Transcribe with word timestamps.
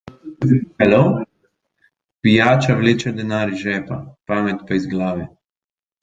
Pijača 2.21 2.77
vleče 2.79 3.13
denar 3.19 3.51
iz 3.53 3.61
žepa, 3.65 3.99
pamet 4.31 4.63
pa 4.71 4.79
iz 4.79 4.89
glave. 4.95 5.27